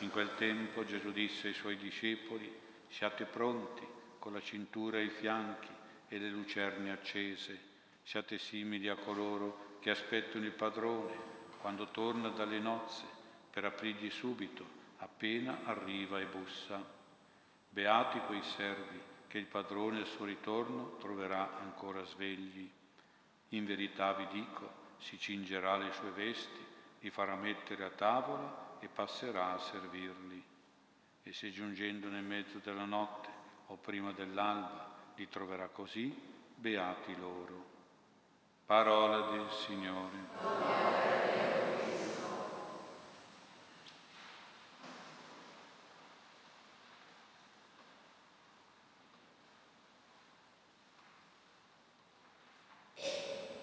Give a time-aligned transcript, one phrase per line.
[0.00, 2.52] In quel tempo Gesù disse ai suoi discepoli,
[2.88, 3.86] siate pronti
[4.18, 5.70] con la cintura ai fianchi
[6.08, 7.58] e le lucerni accese,
[8.02, 11.14] siate simili a coloro che aspettano il padrone
[11.60, 13.04] quando torna dalle nozze
[13.50, 14.64] per aprirgli subito
[14.98, 16.84] appena arriva e bussa.
[17.70, 22.70] Beati quei servi che il padrone al suo ritorno troverà ancora svegli.
[23.50, 26.64] In verità vi dico, si cingerà le sue vesti,
[27.00, 30.42] li farà mettere a tavola e passerà a servirli.
[31.22, 33.28] E se giungendo nel mezzo della notte
[33.66, 36.14] o prima dell'alba li troverà così,
[36.54, 37.74] beati loro.
[38.64, 40.24] Parola del Signore.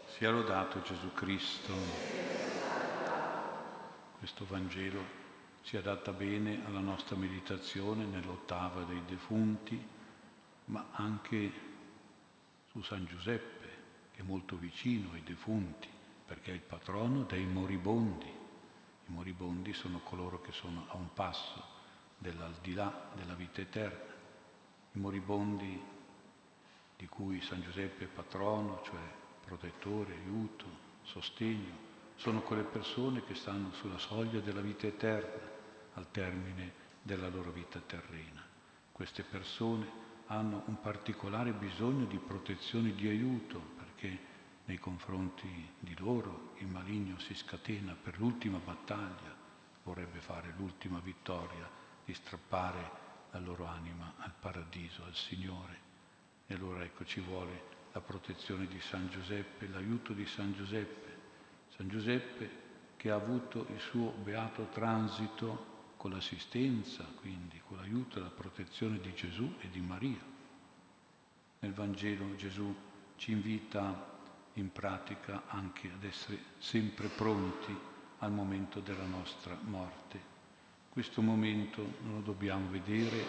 [0.07, 2.22] Sia lodato Gesù Cristo.
[4.23, 5.03] Questo Vangelo
[5.63, 9.77] si adatta bene alla nostra meditazione nell'ottava dei defunti,
[10.67, 11.51] ma anche
[12.71, 13.67] su San Giuseppe,
[14.13, 15.89] che è molto vicino ai defunti,
[16.25, 18.27] perché è il patrono dei moribondi.
[18.27, 21.61] I moribondi sono coloro che sono a un passo
[22.17, 24.13] dell'aldilà della vita eterna.
[24.93, 25.81] I moribondi
[26.95, 29.01] di cui San Giuseppe è patrono, cioè
[29.43, 30.65] protettore, aiuto,
[31.01, 31.82] sostegno,
[32.15, 35.51] sono quelle persone che stanno sulla soglia della vita eterna
[35.95, 38.41] al termine della loro vita terrena.
[38.91, 44.31] Queste persone hanno un particolare bisogno di protezione e di aiuto perché
[44.65, 45.47] nei confronti
[45.79, 49.35] di loro il maligno si scatena per l'ultima battaglia,
[49.83, 51.69] vorrebbe fare l'ultima vittoria
[52.05, 55.91] di strappare la loro anima al paradiso, al Signore.
[56.47, 61.12] E allora ecco ci vuole la protezione di San Giuseppe, l'aiuto di San Giuseppe.
[61.75, 62.61] San Giuseppe
[62.97, 68.99] che ha avuto il suo beato transito con l'assistenza, quindi con l'aiuto e la protezione
[68.99, 70.19] di Gesù e di Maria.
[71.59, 72.75] Nel Vangelo Gesù
[73.15, 74.11] ci invita
[74.53, 77.75] in pratica anche ad essere sempre pronti
[78.19, 80.31] al momento della nostra morte.
[80.89, 83.25] Questo momento non lo dobbiamo vedere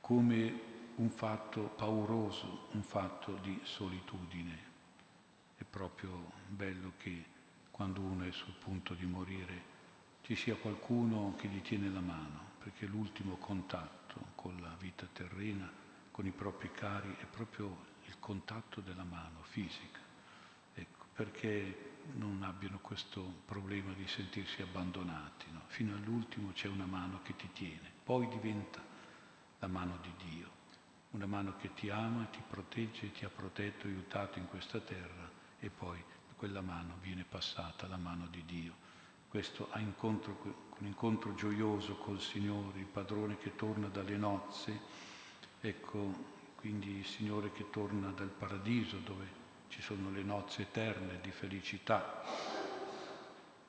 [0.00, 0.60] come
[0.94, 4.68] un fatto pauroso, un fatto di solitudine.
[5.56, 7.24] È proprio bello che
[7.70, 9.68] quando uno è sul punto di morire
[10.22, 15.70] ci sia qualcuno che gli tiene la mano, perché l'ultimo contatto con la vita terrena,
[16.10, 20.00] con i propri cari, è proprio il contatto della mano fisica.
[20.74, 25.46] Ecco, perché non abbiano questo problema di sentirsi abbandonati.
[25.52, 25.62] No?
[25.68, 28.82] Fino all'ultimo c'è una mano che ti tiene, poi diventa
[29.58, 30.58] la mano di Dio
[31.10, 35.28] una mano che ti ama, ti protegge, ti ha protetto, aiutato in questa terra
[35.58, 36.02] e poi
[36.40, 38.72] quella mano viene passata la mano di Dio.
[39.28, 40.38] Questo a incontro,
[40.78, 44.80] un incontro gioioso col Signore, il padrone che torna dalle nozze,
[45.60, 49.26] ecco quindi il Signore che torna dal paradiso dove
[49.68, 52.22] ci sono le nozze eterne di felicità.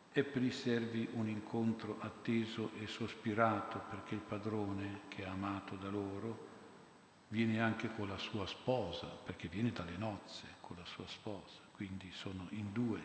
[0.09, 5.76] È per i servi un incontro atteso e sospirato perché il padrone che è amato
[5.76, 6.48] da loro
[7.28, 12.12] viene anche con la sua sposa, perché viene dalle nozze con la sua sposa, quindi
[12.12, 13.03] sono in due,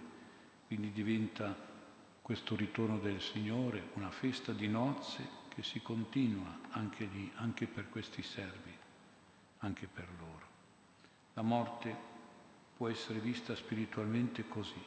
[0.67, 1.57] quindi diventa
[2.21, 7.89] questo ritorno del Signore una festa di nozze che si continua anche lì, anche per
[7.89, 8.77] questi servi,
[9.61, 10.47] anche per loro.
[11.33, 11.97] La morte
[12.77, 14.83] può essere vista spiritualmente così,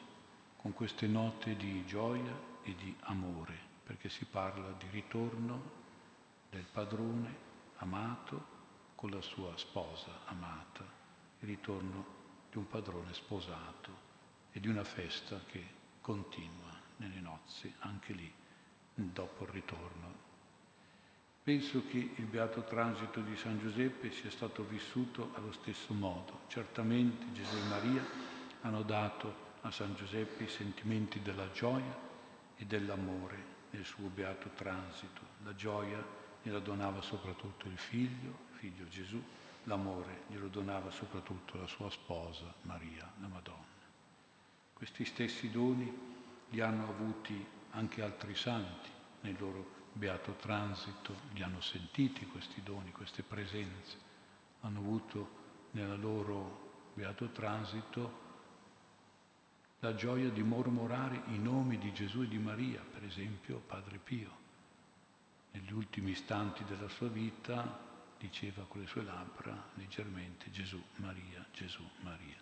[0.57, 5.59] con queste note di gioia e di amore, perché si parla di ritorno
[6.51, 7.35] del padrone
[7.77, 8.45] amato
[8.93, 10.83] con la sua sposa amata,
[11.39, 12.18] il ritorno
[12.49, 14.07] di un padrone sposato
[14.51, 18.31] e di una festa che continua nelle nozze, anche lì,
[18.93, 20.27] dopo il ritorno.
[21.43, 26.41] Penso che il beato transito di San Giuseppe sia stato vissuto allo stesso modo.
[26.47, 28.05] Certamente Gesù e Maria
[28.61, 31.97] hanno dato a San Giuseppe i sentimenti della gioia
[32.55, 35.21] e dell'amore nel suo beato transito.
[35.43, 36.03] La gioia
[36.41, 39.21] gliela donava soprattutto il figlio, figlio Gesù,
[39.69, 43.77] l'amore glielo donava soprattutto la sua sposa Maria, la Madonna.
[44.73, 45.95] Questi stessi doni
[46.49, 48.89] li hanno avuti anche altri santi
[49.21, 53.97] nel loro beato transito, li hanno sentiti questi doni, queste presenze,
[54.61, 55.37] hanno avuto
[55.71, 58.27] nella loro beato transito
[59.81, 64.37] la gioia di mormorare i nomi di Gesù e di Maria, per esempio Padre Pio.
[65.51, 67.87] Negli ultimi istanti della sua vita
[68.19, 72.37] diceva con le sue labbra leggermente Gesù, Maria, Gesù, Maria.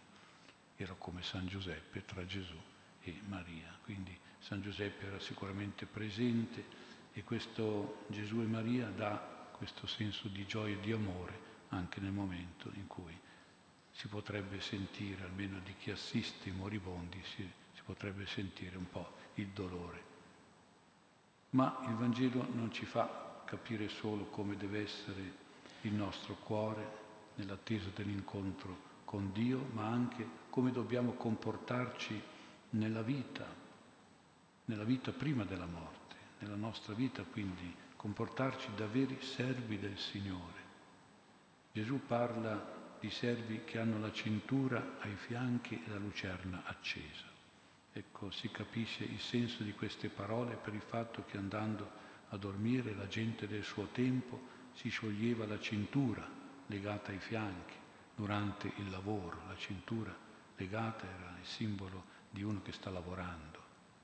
[0.75, 2.59] Era come San Giuseppe tra Gesù
[3.01, 3.77] e Maria.
[3.83, 9.17] Quindi San Giuseppe era sicuramente presente E questo Gesù e Maria dà
[9.51, 13.17] questo senso di gioia e di amore anche nel momento in cui
[13.91, 19.15] si potrebbe sentire, almeno di chi assiste i moribondi, si, si potrebbe sentire un po'
[19.35, 20.03] il dolore.
[21.49, 25.45] Ma il Vangelo non ci fa capire solo come deve essere
[25.81, 32.21] il nostro cuore nell'attesa dell'incontro con Dio, ma anche come dobbiamo comportarci
[32.71, 33.45] nella vita,
[34.65, 40.65] nella vita prima della morte, nella nostra vita quindi comportarci da veri servi del Signore.
[41.71, 47.25] Gesù parla di servi che hanno la cintura ai fianchi e la lucerna accesa.
[47.93, 51.89] Ecco, si capisce il senso di queste parole per il fatto che andando
[52.29, 56.23] a dormire la gente del suo tempo si scioglieva la cintura
[56.67, 57.73] legata ai fianchi
[58.13, 59.41] durante il lavoro.
[59.47, 60.15] La cintura
[60.55, 63.59] legata era il simbolo di uno che sta lavorando.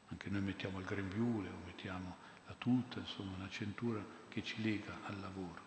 [0.07, 2.15] Anche noi mettiamo il grembiule o mettiamo
[2.47, 5.61] la tuta, insomma una cintura che ci lega al lavoro.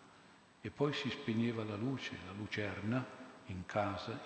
[0.61, 3.07] E poi si spegneva la luce, la lucerna,
[3.47, 4.21] in casa,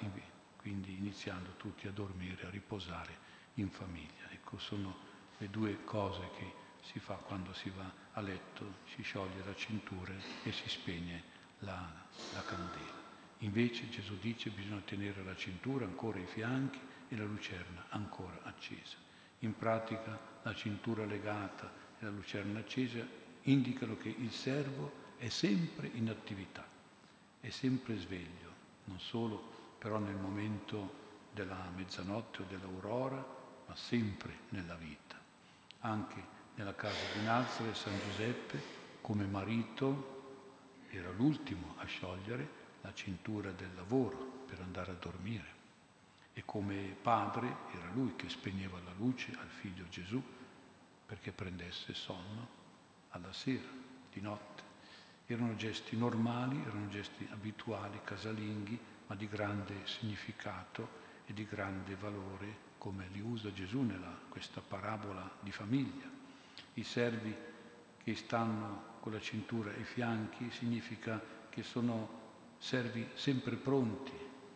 [0.56, 4.30] quindi iniziando tutti a dormire, a riposare in famiglia.
[4.30, 4.96] Ecco, sono
[5.36, 10.12] le due cose che si fa quando si va a letto, si scioglie la cintura
[10.42, 11.22] e si spegne
[11.60, 11.90] la,
[12.34, 12.98] la candela.
[13.38, 18.38] Invece Gesù dice che bisogna tenere la cintura ancora ai fianchi e la lucerna ancora
[18.42, 18.96] accesa.
[19.40, 23.04] In pratica la cintura legata e la lucerna accesa
[23.42, 26.66] indicano che il servo è sempre in attività,
[27.40, 28.52] è sempre sveglio,
[28.84, 30.98] non solo però nel momento
[31.32, 33.24] della mezzanotte o dell'aurora,
[33.66, 35.18] ma sempre nella vita.
[35.80, 40.18] Anche nella casa di Nazareth San Giuseppe, come marito,
[40.90, 45.58] era l'ultimo a sciogliere la cintura del lavoro per andare a dormire.
[46.32, 50.22] E come padre era lui che spegneva la luce al figlio Gesù
[51.06, 52.58] perché prendesse sonno
[53.10, 53.68] alla sera,
[54.12, 54.62] di notte.
[55.26, 62.68] Erano gesti normali, erano gesti abituali, casalinghi, ma di grande significato e di grande valore,
[62.78, 66.19] come li usa Gesù nella questa parabola di famiglia.
[66.80, 67.36] I servi
[68.02, 72.08] che stanno con la cintura ai fianchi significa che sono
[72.56, 74.14] servi sempre pronti,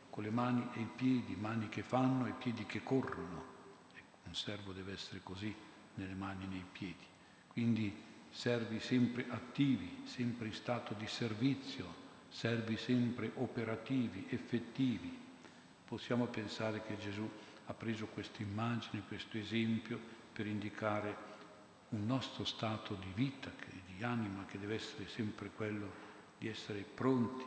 [0.08, 3.44] con le mani e i piedi, mani che fanno e piedi che corrono.
[4.24, 5.54] Un servo deve essere così,
[5.96, 7.04] nelle mani e nei piedi.
[7.48, 7.94] Quindi
[8.30, 11.84] servi sempre attivi, sempre in stato di servizio,
[12.30, 15.14] servi sempre operativi, effettivi.
[15.84, 17.30] Possiamo pensare che Gesù
[17.66, 20.00] ha preso questa immagine, questo esempio
[20.32, 21.32] per indicare
[21.94, 23.50] un nostro stato di vita,
[23.96, 26.02] di anima, che deve essere sempre quello
[26.36, 27.44] di essere pronti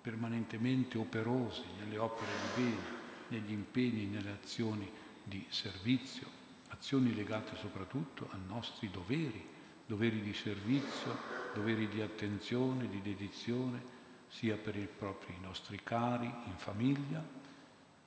[0.00, 4.88] permanentemente operosi nelle opere di bene, negli impegni, nelle azioni
[5.24, 6.28] di servizio,
[6.68, 9.44] azioni legate soprattutto ai nostri doveri,
[9.86, 11.16] doveri di servizio,
[11.54, 13.94] doveri di attenzione, di dedizione,
[14.28, 17.24] sia per i propri nostri cari in famiglia,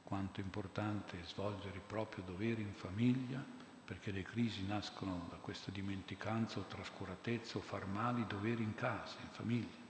[0.04, 3.44] quanto è importante svolgere i propri doveri in famiglia,
[3.90, 8.76] perché le crisi nascono da questa dimenticanza o trascuratezza o far male i doveri in
[8.76, 9.88] casa, in famiglia,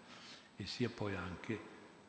[0.55, 1.59] e sia poi anche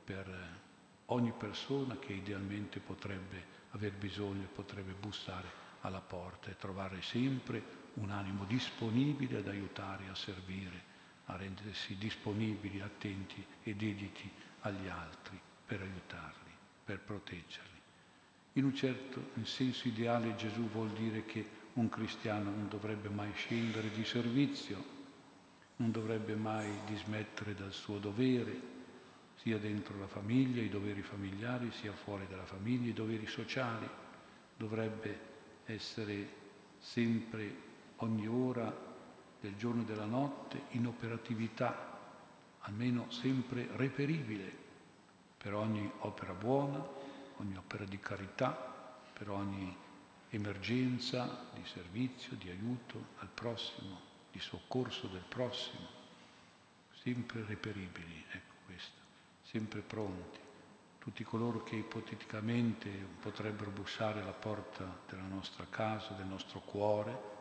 [0.04, 0.58] per
[1.06, 5.48] ogni persona che idealmente potrebbe aver bisogno potrebbe bussare
[5.80, 7.60] alla porta e trovare sempre
[7.94, 10.80] un animo disponibile ad aiutare, a servire,
[11.24, 14.30] a rendersi disponibili, attenti e dediti
[14.60, 16.52] agli altri per aiutarli,
[16.84, 17.78] per proteggerli.
[18.52, 23.32] In un certo in senso ideale Gesù vuol dire che un cristiano non dovrebbe mai
[23.34, 24.98] scendere di servizio,
[25.76, 28.78] non dovrebbe mai dismettere dal suo dovere,
[29.36, 33.88] sia dentro la famiglia, i doveri familiari, sia fuori dalla famiglia, i doveri sociali.
[34.56, 35.28] Dovrebbe
[35.64, 36.28] essere
[36.78, 38.88] sempre, ogni ora
[39.40, 41.98] del giorno e della notte, in operatività,
[42.60, 44.52] almeno sempre reperibile
[45.38, 46.86] per ogni opera buona,
[47.38, 48.52] ogni opera di carità,
[49.14, 49.74] per ogni
[50.30, 54.00] emergenza di servizio, di aiuto al prossimo,
[54.32, 55.86] di soccorso del prossimo,
[56.92, 58.24] sempre reperibili.
[58.30, 58.50] Ecco
[59.50, 60.38] sempre pronti,
[60.98, 62.88] tutti coloro che ipoteticamente
[63.20, 67.38] potrebbero bussare alla porta della nostra casa, del nostro cuore,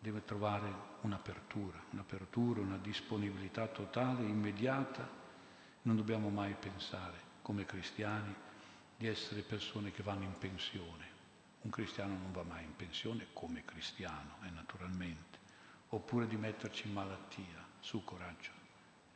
[0.00, 5.08] deve trovare un'apertura, un'apertura, una disponibilità totale, immediata.
[5.82, 8.34] Non dobbiamo mai pensare, come cristiani,
[8.96, 11.09] di essere persone che vanno in pensione.
[11.62, 15.38] Un cristiano non va mai in pensione come cristiano, eh, naturalmente,
[15.88, 17.68] oppure di metterci in malattia.
[17.80, 18.50] Su coraggio.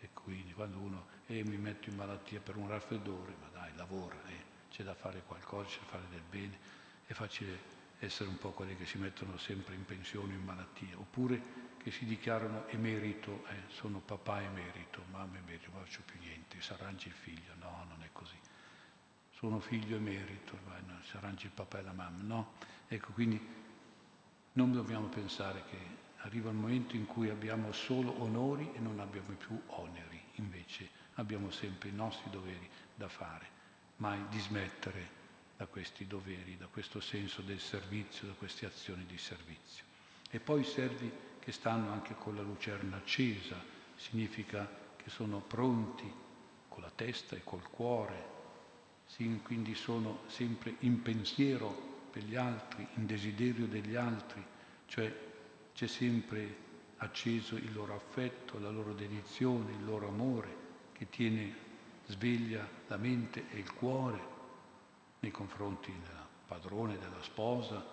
[0.01, 4.17] E quindi quando uno eh, mi metto in malattia per un raffreddore, ma dai, lavora,
[4.27, 6.59] eh, c'è da fare qualcosa, c'è da fare del bene,
[7.07, 10.99] è facile essere un po' quelli che si mettono sempre in pensione o in malattia,
[10.99, 16.61] oppure che si dichiarano emerito, eh, sono papà emerito, mamma emerito, non faccio più niente,
[16.61, 18.39] si arrangi il figlio, no, non è così.
[19.45, 22.53] Sono figlio emerito, no, si arrangi il papà e la mamma, no.
[22.89, 23.39] Ecco, quindi
[24.53, 25.77] non dobbiamo pensare che
[26.21, 31.51] arriva il momento in cui abbiamo solo onori e non abbiamo più oneri, invece abbiamo
[31.51, 33.47] sempre i nostri doveri da fare,
[33.97, 35.11] mai dismettere
[35.59, 39.85] da questi doveri, da questo senso del servizio, da queste azioni di servizio.
[40.31, 43.63] E poi i servi che stanno anche con la lucerna accesa,
[43.95, 46.11] significa che sono pronti
[46.67, 48.34] con la testa e col cuore,
[49.43, 54.45] quindi sono sempre in pensiero per gli altri, in desiderio degli altri,
[54.87, 55.13] cioè
[55.73, 56.63] c'è sempre
[56.99, 61.63] acceso il loro affetto, la loro dedizione, il loro amore che tiene
[62.07, 64.33] sveglia la mente e il cuore
[65.21, 67.85] nei confronti del padrone, della sposa,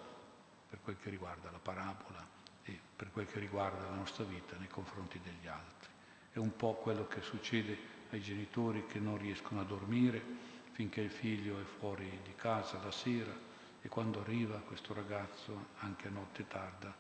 [0.70, 2.26] per quel che riguarda la parabola
[2.64, 5.90] e per quel che riguarda la nostra vita nei confronti degli altri.
[6.32, 7.78] È un po' quello che succede
[8.12, 10.24] ai genitori che non riescono a dormire
[10.72, 13.50] finché il figlio è fuori di casa la sera
[13.82, 16.94] e quando arriva questo ragazzo, anche a notte tarda,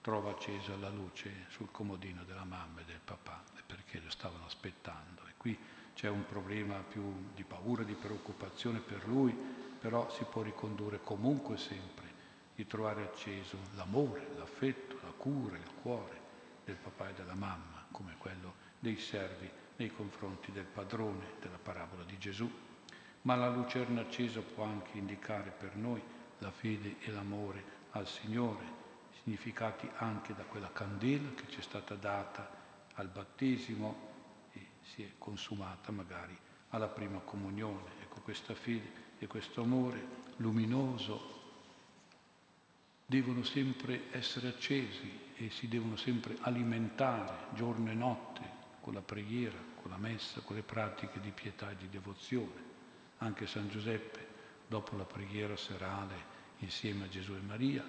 [0.00, 5.22] trova accesa la luce sul comodino della mamma e del papà perché lo stavano aspettando.
[5.26, 5.58] E qui
[5.94, 11.56] c'è un problema più di paura, di preoccupazione per lui, però si può ricondurre comunque
[11.56, 12.12] sempre
[12.54, 16.20] di trovare acceso l'amore, l'affetto, la cura, il cuore
[16.64, 22.04] del papà e della mamma, come quello dei servi nei confronti del padrone della parabola
[22.04, 22.50] di Gesù.
[23.24, 26.02] Ma la lucerna accesa può anche indicare per noi
[26.38, 28.82] la fede e l'amore al Signore,
[29.22, 32.50] significati anche da quella candela che ci è stata data
[32.94, 34.12] al battesimo
[34.52, 36.36] e si è consumata magari
[36.70, 38.02] alla prima comunione.
[38.02, 41.32] Ecco, questa fede e questo amore luminoso
[43.06, 48.42] devono sempre essere accesi e si devono sempre alimentare giorno e notte
[48.80, 52.73] con la preghiera, con la messa, con le pratiche di pietà e di devozione.
[53.24, 54.26] Anche San Giuseppe,
[54.66, 57.82] dopo la preghiera serale insieme a Gesù e Maria,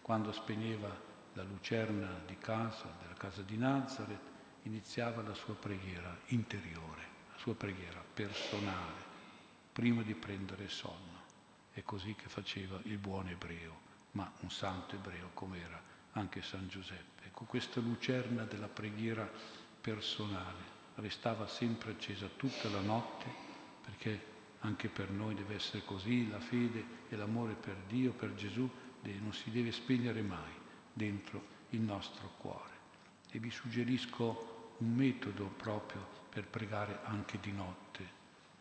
[0.00, 0.88] quando spegneva
[1.34, 4.22] la lucerna di casa, della casa di Nazareth,
[4.62, 9.04] iniziava la sua preghiera interiore, la sua preghiera personale
[9.70, 11.20] prima di prendere sonno.
[11.70, 13.78] È così che faceva il buon ebreo,
[14.12, 15.78] ma un santo ebreo come era
[16.12, 17.26] anche San Giuseppe.
[17.26, 19.30] Ecco, questa lucerna della preghiera
[19.82, 23.26] personale restava sempre accesa tutta la notte,
[23.84, 28.68] perché anche per noi deve essere così, la fede e l'amore per Dio, per Gesù,
[29.20, 30.52] non si deve spegnere mai
[30.92, 32.76] dentro il nostro cuore.
[33.30, 38.16] E vi suggerisco un metodo proprio per pregare anche di notte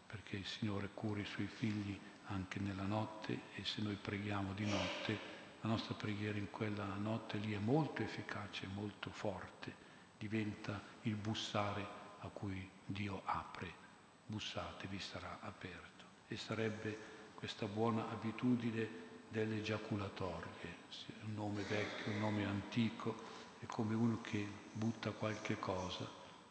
[0.07, 4.65] perché il Signore cura i suoi figli anche nella notte e se noi preghiamo di
[4.65, 9.85] notte, la nostra preghiera in quella notte lì è molto efficace, molto forte,
[10.17, 11.85] diventa il bussare
[12.19, 13.85] a cui Dio apre.
[14.27, 16.05] Bussate, vi sarà aperto.
[16.27, 20.75] E sarebbe questa buona abitudine delle giaculatorie,
[21.23, 23.15] un nome vecchio, un nome antico,
[23.59, 26.05] è come uno che butta qualche cosa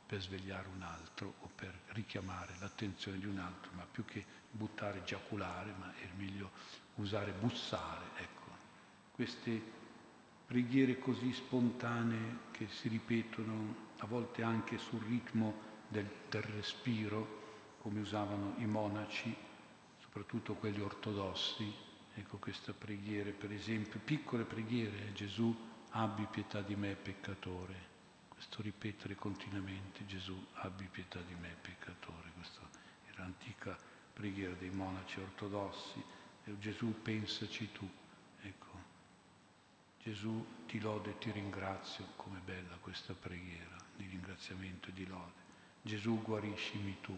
[0.06, 5.04] per svegliare un altro o per richiamare l'attenzione di un altro, ma più che buttare,
[5.04, 6.50] giaculare, ma è meglio
[6.95, 8.04] usare bussare.
[8.16, 8.50] Ecco.
[9.12, 9.61] Queste
[10.47, 15.54] preghiere così spontanee che si ripetono a volte anche sul ritmo
[15.88, 17.45] del, del respiro,
[17.86, 19.32] come usavano i monaci,
[20.00, 21.72] soprattutto quelli ortodossi.
[22.16, 25.54] Ecco queste preghiere, per esempio, piccole preghiere, Gesù
[25.90, 27.74] abbi pietà di me peccatore.
[28.26, 32.68] Questo ripetere continuamente Gesù abbi pietà di me peccatore, questa
[33.06, 33.78] era l'antica
[34.12, 36.02] preghiera dei monaci ortodossi,
[36.42, 37.88] e Gesù pensaci tu,
[38.40, 38.82] ecco,
[40.02, 45.44] Gesù ti lode e ti ringrazio, com'è bella questa preghiera di ringraziamento e di lode,
[45.82, 47.16] Gesù guariscimi tu,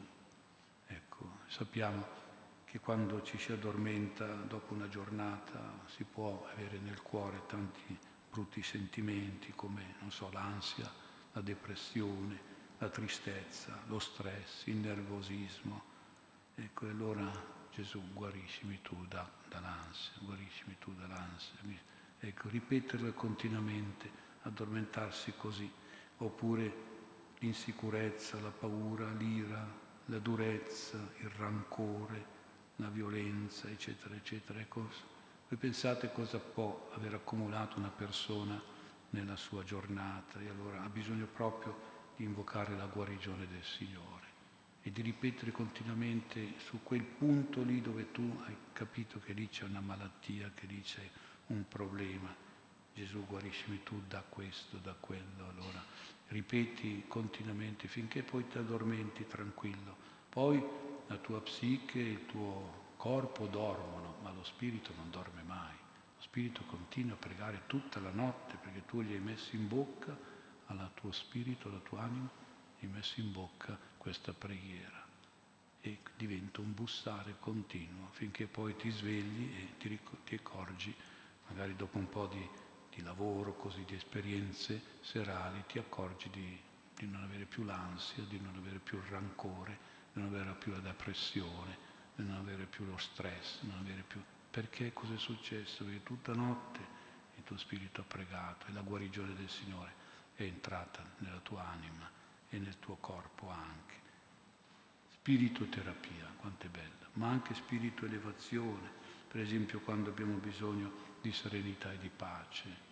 [0.89, 2.27] ecco, sappiamo
[2.65, 7.99] che quando ci si addormenta dopo una giornata si può avere nel cuore tanti
[8.31, 10.91] brutti sentimenti come, non so, l'ansia,
[11.33, 12.39] la depressione,
[12.79, 15.83] la tristezza, lo stress, il nervosismo.
[16.55, 17.31] Ecco, e allora
[17.73, 21.57] Gesù guariscimi tu da, dall'ansia, guariscimi tu dall'ansia.
[22.21, 24.11] Ecco, ripeterlo continuamente,
[24.43, 25.71] addormentarsi così,
[26.19, 26.87] oppure
[27.39, 29.67] l'insicurezza, la paura, l'ira,
[30.09, 32.37] la durezza, il rancore,
[32.77, 34.59] la violenza, eccetera, eccetera.
[34.61, 34.89] Ecco,
[35.49, 38.61] voi pensate cosa può aver accumulato una persona
[39.11, 44.27] nella sua giornata e allora ha bisogno proprio di invocare la guarigione del Signore
[44.83, 49.65] e di ripetere continuamente su quel punto lì dove tu hai capito che lì c'è
[49.65, 51.09] una malattia, che lì c'è
[51.47, 52.47] un problema.
[52.99, 55.81] Gesù guariscimi tu da questo, da quello, allora
[56.31, 59.97] ripeti continuamente finché poi ti addormenti tranquillo.
[60.29, 60.61] Poi
[61.07, 65.77] la tua psiche, il tuo corpo dormono, ma lo spirito non dorme mai.
[66.17, 70.19] Lo spirito continua a pregare tutta la notte perché tu gli hai messo in bocca
[70.67, 72.29] al tuo spirito, alla tua anima,
[72.81, 75.07] gli hai messo in bocca questa preghiera
[75.83, 80.93] e diventa un bussare continuo finché poi ti svegli e ti, ti accorgi,
[81.47, 82.67] magari dopo un po' di,
[82.99, 86.59] di, lavoro, così di esperienze serali, ti accorgi di,
[86.97, 89.79] di non avere più l'ansia, di non avere più il rancore,
[90.13, 91.79] di non avere più la depressione,
[92.17, 94.21] di non avere più lo stress, non avere più...
[94.51, 95.85] Perché cosa è successo?
[95.85, 96.81] Perché tutta notte
[97.37, 99.93] il tuo spirito ha pregato e la guarigione del Signore
[100.35, 102.11] è entrata nella tua anima
[102.49, 103.95] e nel tuo corpo anche.
[105.13, 108.91] Spiritoterapia, quanto è bella, ma anche spirito elevazione,
[109.29, 112.88] per esempio quando abbiamo bisogno di serenità e di pace.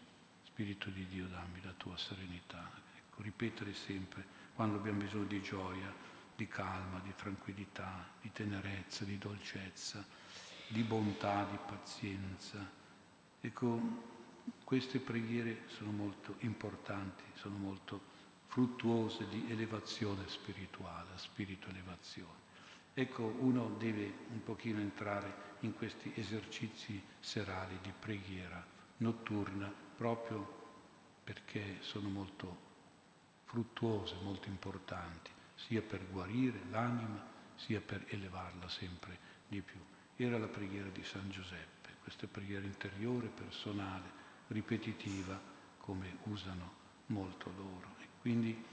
[0.57, 2.71] Spirito di Dio, dammi la tua serenità.
[2.97, 5.93] Ecco, ripetere sempre, quando abbiamo bisogno di gioia,
[6.35, 10.03] di calma, di tranquillità, di tenerezza, di dolcezza,
[10.69, 12.67] di bontà, di pazienza.
[13.39, 13.81] Ecco,
[14.65, 18.01] queste preghiere sono molto importanti, sono molto
[18.47, 22.45] fruttuose di elevazione spirituale, spirito elevazione.
[22.95, 28.67] Ecco, uno deve un pochino entrare in questi esercizi serali di preghiera
[28.99, 30.65] notturna proprio
[31.25, 32.65] perché sono molto
[33.45, 37.25] fruttuose, molto importanti, sia per guarire l'anima,
[37.55, 39.81] sia per elevarla sempre di più.
[40.17, 45.41] Era la preghiera di San Giuseppe, questa preghiera interiore, personale, ripetitiva,
[45.79, 46.73] come usano
[47.07, 47.95] molto loro.
[48.21, 48.65] Quindi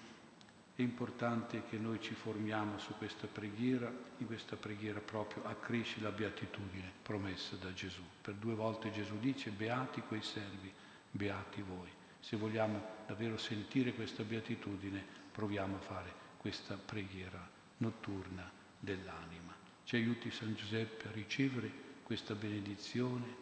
[0.76, 6.10] è importante che noi ci formiamo su questa preghiera, in questa preghiera proprio accresce la
[6.10, 8.02] beatitudine promessa da Gesù.
[8.20, 10.74] Per due volte Gesù dice beati quei servi,
[11.14, 11.90] beati voi.
[12.20, 19.54] Se vogliamo davvero sentire questa beatitudine, proviamo a fare questa preghiera notturna dell'anima.
[19.84, 21.72] Ci aiuti San Giuseppe a ricevere
[22.04, 23.42] questa benedizione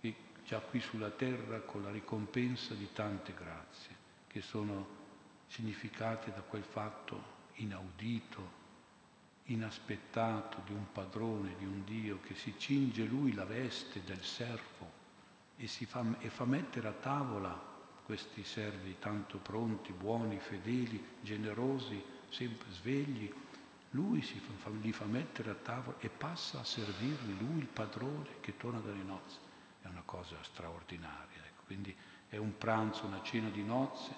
[0.00, 3.94] che già qui sulla terra con la ricompensa di tante grazie
[4.26, 5.04] che sono
[5.46, 8.64] significati da quel fatto inaudito,
[9.44, 14.95] inaspettato di un padrone, di un Dio che si cinge lui la veste del servo
[15.56, 22.70] e, fa, e fa mettere a tavola questi servi tanto pronti, buoni, fedeli, generosi, sempre
[22.70, 23.32] svegli.
[23.90, 28.56] Lui fa, li fa mettere a tavola e passa a servirli, lui il padrone che
[28.56, 29.38] torna dalle nozze.
[29.82, 31.44] È una cosa straordinaria.
[31.44, 31.62] Ecco.
[31.64, 31.96] Quindi
[32.28, 34.14] è un pranzo, una cena di nozze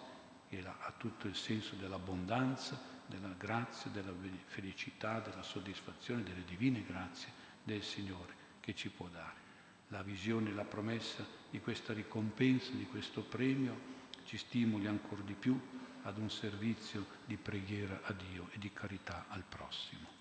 [0.51, 4.12] e ha tutto il senso dell'abbondanza, della grazia, della
[4.46, 9.47] felicità, della soddisfazione, delle divine grazie del Signore che ci può dare.
[9.88, 15.59] La visione, la promessa di questa ricompensa, di questo premio, ci stimoli ancora di più
[16.03, 20.17] ad un servizio di preghiera a Dio e di carità al prossimo.